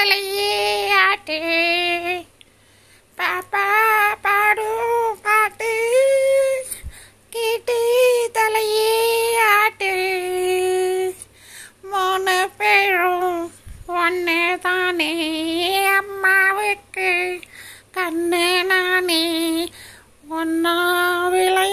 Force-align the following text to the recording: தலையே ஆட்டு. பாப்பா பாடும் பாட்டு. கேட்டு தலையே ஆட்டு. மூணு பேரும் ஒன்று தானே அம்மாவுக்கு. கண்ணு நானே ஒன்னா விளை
தலையே 0.00 0.90
ஆட்டு. 0.90 1.38
பாப்பா 3.18 3.66
பாடும் 4.22 5.18
பாட்டு. 5.22 5.72
கேட்டு 7.30 7.78
தலையே 8.34 9.36
ஆட்டு. 9.62 9.92
மூணு 11.82 12.50
பேரும் 12.56 13.52
ஒன்று 13.86 14.58
தானே 14.62 15.12
அம்மாவுக்கு. 15.86 17.40
கண்ணு 17.94 18.64
நானே 18.64 19.64
ஒன்னா 20.30 21.30
விளை 21.30 21.69